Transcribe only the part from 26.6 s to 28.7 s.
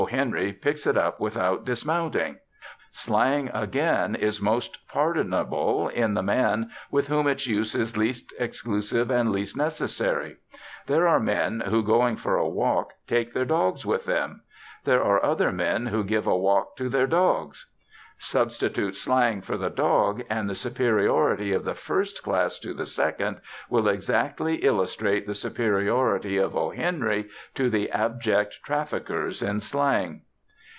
Henry to the abject